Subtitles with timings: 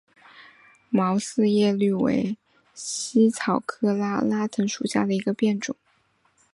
[0.89, 2.35] 毛四叶葎为
[2.73, 5.75] 茜草科拉拉藤属下的一个变种。